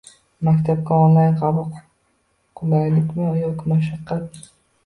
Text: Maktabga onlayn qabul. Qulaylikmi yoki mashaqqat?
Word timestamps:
Maktabga 0.47 0.97
onlayn 1.07 1.35
qabul. 1.43 1.67
Qulaylikmi 2.63 3.29
yoki 3.45 3.73
mashaqqat? 3.75 4.43